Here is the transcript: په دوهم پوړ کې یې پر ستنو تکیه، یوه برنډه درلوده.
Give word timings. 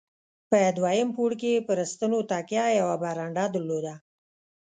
په 0.49 0.59
دوهم 0.77 1.09
پوړ 1.15 1.31
کې 1.41 1.49
یې 1.55 1.65
پر 1.67 1.77
ستنو 1.91 2.19
تکیه، 2.31 2.65
یوه 2.79 2.95
برنډه 3.03 3.45
درلوده. 3.53 3.93